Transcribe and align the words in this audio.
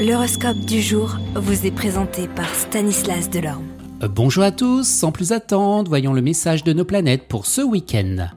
L'horoscope 0.00 0.60
du 0.60 0.80
jour 0.80 1.18
vous 1.34 1.66
est 1.66 1.70
présenté 1.70 2.26
par 2.26 2.48
Stanislas 2.54 3.28
Delorme. 3.28 3.66
Euh, 4.02 4.08
bonjour 4.08 4.42
à 4.42 4.50
tous, 4.50 4.88
sans 4.88 5.12
plus 5.12 5.32
attendre, 5.32 5.90
voyons 5.90 6.14
le 6.14 6.22
message 6.22 6.64
de 6.64 6.72
nos 6.72 6.86
planètes 6.86 7.28
pour 7.28 7.44
ce 7.44 7.60
week-end. 7.60 8.28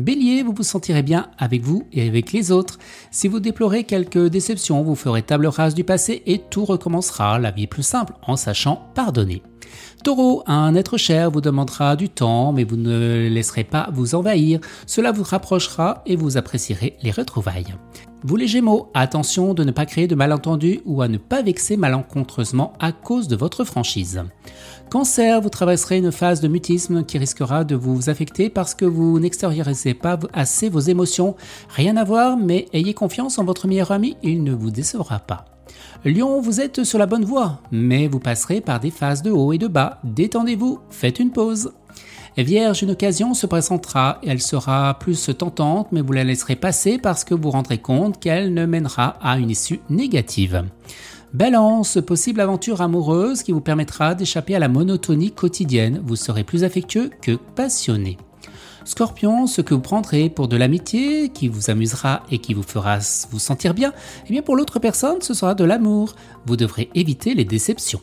Bélier, 0.00 0.42
vous 0.42 0.52
vous 0.52 0.64
sentirez 0.64 1.04
bien 1.04 1.28
avec 1.38 1.62
vous 1.62 1.86
et 1.92 2.08
avec 2.08 2.32
les 2.32 2.50
autres. 2.50 2.80
Si 3.12 3.28
vous 3.28 3.38
déplorez 3.38 3.84
quelques 3.84 4.26
déceptions, 4.30 4.82
vous 4.82 4.96
ferez 4.96 5.22
table 5.22 5.46
rase 5.46 5.76
du 5.76 5.84
passé 5.84 6.24
et 6.26 6.40
tout 6.50 6.64
recommencera. 6.64 7.38
La 7.38 7.52
vie 7.52 7.68
plus 7.68 7.84
simple 7.84 8.14
en 8.26 8.34
sachant 8.34 8.90
pardonner. 8.96 9.44
Taureau, 10.04 10.42
un 10.46 10.74
être 10.74 10.96
cher 10.96 11.30
vous 11.30 11.40
demandera 11.40 11.96
du 11.96 12.08
temps, 12.08 12.52
mais 12.52 12.64
vous 12.64 12.76
ne 12.76 13.28
laisserez 13.28 13.64
pas 13.64 13.88
vous 13.92 14.14
envahir. 14.14 14.60
Cela 14.86 15.12
vous 15.12 15.22
rapprochera 15.22 16.02
et 16.06 16.16
vous 16.16 16.36
apprécierez 16.36 16.96
les 17.02 17.10
retrouvailles. 17.10 17.74
Vous 18.24 18.36
les 18.36 18.46
Gémeaux, 18.46 18.88
attention 18.94 19.52
de 19.52 19.64
ne 19.64 19.72
pas 19.72 19.84
créer 19.84 20.06
de 20.06 20.14
malentendus 20.14 20.80
ou 20.84 21.02
à 21.02 21.08
ne 21.08 21.18
pas 21.18 21.42
vexer 21.42 21.76
malencontreusement 21.76 22.72
à 22.78 22.92
cause 22.92 23.26
de 23.26 23.34
votre 23.34 23.64
franchise. 23.64 24.22
Cancer, 24.90 25.40
vous 25.40 25.48
traverserez 25.48 25.98
une 25.98 26.12
phase 26.12 26.40
de 26.40 26.46
mutisme 26.46 27.04
qui 27.04 27.18
risquera 27.18 27.64
de 27.64 27.74
vous 27.74 28.10
affecter 28.10 28.48
parce 28.48 28.76
que 28.76 28.84
vous 28.84 29.18
n'extériorisez 29.18 29.94
pas 29.94 30.18
assez 30.32 30.68
vos 30.68 30.78
émotions. 30.80 31.34
Rien 31.68 31.96
à 31.96 32.04
voir, 32.04 32.36
mais 32.36 32.68
ayez 32.72 32.94
confiance 32.94 33.38
en 33.38 33.44
votre 33.44 33.66
meilleur 33.66 33.90
ami, 33.90 34.16
il 34.22 34.44
ne 34.44 34.52
vous 34.52 34.70
décevra 34.70 35.18
pas. 35.18 35.51
Lion, 36.04 36.40
vous 36.40 36.60
êtes 36.60 36.84
sur 36.84 36.98
la 36.98 37.06
bonne 37.06 37.24
voie, 37.24 37.60
mais 37.70 38.08
vous 38.08 38.18
passerez 38.18 38.60
par 38.60 38.80
des 38.80 38.90
phases 38.90 39.22
de 39.22 39.30
haut 39.30 39.52
et 39.52 39.58
de 39.58 39.68
bas. 39.68 40.00
Détendez-vous, 40.04 40.80
faites 40.90 41.20
une 41.20 41.30
pause. 41.30 41.72
Vierge, 42.36 42.82
une 42.82 42.92
occasion 42.92 43.34
se 43.34 43.46
présentera 43.46 44.18
elle 44.26 44.40
sera 44.40 44.98
plus 44.98 45.30
tentante, 45.36 45.88
mais 45.92 46.00
vous 46.00 46.12
la 46.12 46.24
laisserez 46.24 46.56
passer 46.56 46.98
parce 46.98 47.24
que 47.24 47.34
vous 47.34 47.50
rendrez 47.50 47.78
compte 47.78 48.18
qu'elle 48.18 48.54
ne 48.54 48.64
mènera 48.64 49.16
à 49.20 49.38
une 49.38 49.50
issue 49.50 49.80
négative. 49.90 50.64
Balance, 51.34 51.98
possible 52.06 52.40
aventure 52.40 52.80
amoureuse 52.80 53.42
qui 53.42 53.52
vous 53.52 53.60
permettra 53.60 54.14
d'échapper 54.14 54.54
à 54.54 54.58
la 54.58 54.68
monotonie 54.68 55.32
quotidienne. 55.32 56.02
Vous 56.04 56.16
serez 56.16 56.44
plus 56.44 56.64
affectueux 56.64 57.10
que 57.20 57.36
passionné. 57.54 58.18
Scorpion, 58.84 59.46
ce 59.46 59.60
que 59.60 59.74
vous 59.74 59.80
prendrez 59.80 60.28
pour 60.28 60.48
de 60.48 60.56
l'amitié, 60.56 61.28
qui 61.28 61.48
vous 61.48 61.70
amusera 61.70 62.22
et 62.30 62.38
qui 62.38 62.54
vous 62.54 62.62
fera 62.62 62.98
vous 63.30 63.38
sentir 63.38 63.74
bien, 63.74 63.92
eh 64.26 64.32
bien 64.32 64.42
pour 64.42 64.56
l'autre 64.56 64.78
personne, 64.78 65.22
ce 65.22 65.34
sera 65.34 65.54
de 65.54 65.64
l'amour. 65.64 66.14
Vous 66.46 66.56
devrez 66.56 66.90
éviter 66.94 67.34
les 67.34 67.44
déceptions. 67.44 68.00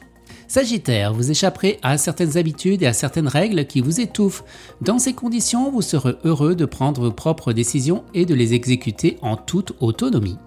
Sagittaire, 0.48 1.14
vous 1.14 1.30
échapperez 1.30 1.78
à 1.84 1.98
certaines 2.00 2.38
habitudes 2.38 2.82
et 2.82 2.88
à 2.88 2.94
certaines 2.94 3.28
règles 3.28 3.66
qui 3.66 3.82
vous 3.82 4.02
étouffent. 4.02 4.44
Dans 4.82 4.98
ces 4.98 5.14
conditions, 5.14 5.70
vous 5.70 5.84
serez 5.84 6.16
heureux 6.24 6.56
de 6.56 6.66
prendre 6.66 7.02
vos 7.02 7.12
propres 7.12 7.54
décisions 7.54 8.04
et 8.16 8.26
de 8.26 8.34
les 8.34 8.56
exécuter 8.56 9.18
en 9.22 9.38
toute 9.38 9.74
autonomie. 9.80 10.40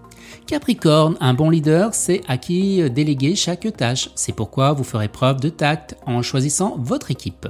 Capricorne, 0.47 1.17
un 1.21 1.35
bon 1.35 1.51
leader 1.51 1.95
sait 1.95 2.21
à 2.29 2.37
qui 2.37 2.89
déléguer 2.91 3.35
chaque 3.35 3.75
tâche. 3.77 4.11
C'est 4.15 4.35
pourquoi 4.35 4.73
vous 4.73 4.85
ferez 4.85 5.09
preuve 5.09 5.41
de 5.41 5.49
tact 5.49 5.97
en 6.07 6.23
choisissant 6.23 6.77
votre 6.79 7.11
équipe. 7.11 7.49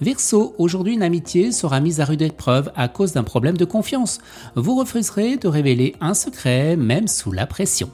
Verseau, 0.00 0.54
aujourd'hui 0.58 0.94
une 0.94 1.02
amitié 1.02 1.52
sera 1.52 1.80
mise 1.80 2.00
à 2.00 2.04
rude 2.04 2.22
épreuve 2.22 2.70
à 2.76 2.88
cause 2.88 3.12
d'un 3.12 3.24
problème 3.24 3.56
de 3.56 3.64
confiance. 3.64 4.18
Vous 4.54 4.76
refuserez 4.76 5.36
de 5.36 5.48
révéler 5.48 5.94
un 6.00 6.14
secret 6.14 6.76
même 6.76 7.08
sous 7.08 7.32
la 7.32 7.46
pression. 7.46 7.90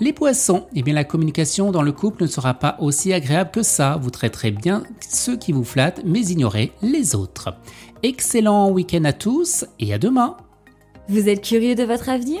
Les 0.00 0.12
poissons, 0.12 0.66
eh 0.74 0.82
bien 0.82 0.94
la 0.94 1.04
communication 1.04 1.70
dans 1.70 1.82
le 1.82 1.92
couple 1.92 2.22
ne 2.22 2.28
sera 2.28 2.54
pas 2.54 2.76
aussi 2.80 3.12
agréable 3.12 3.50
que 3.52 3.62
ça. 3.62 3.98
Vous 4.00 4.10
traiterez 4.10 4.50
bien 4.50 4.82
ceux 5.00 5.36
qui 5.36 5.52
vous 5.52 5.64
flattent, 5.64 6.02
mais 6.04 6.26
ignorez 6.26 6.72
les 6.82 7.14
autres. 7.14 7.54
Excellent 8.02 8.70
week-end 8.70 9.04
à 9.04 9.12
tous 9.12 9.64
et 9.78 9.92
à 9.92 9.98
demain. 9.98 10.36
Vous 11.08 11.28
êtes 11.28 11.42
curieux 11.42 11.74
de 11.74 11.84
votre 11.84 12.08
avenir? 12.08 12.40